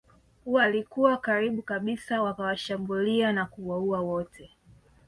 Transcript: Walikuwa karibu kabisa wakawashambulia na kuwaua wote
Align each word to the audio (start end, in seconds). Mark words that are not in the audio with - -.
Walikuwa 0.45 1.17
karibu 1.17 1.61
kabisa 1.61 2.21
wakawashambulia 2.21 3.31
na 3.31 3.45
kuwaua 3.45 3.99
wote 4.01 4.49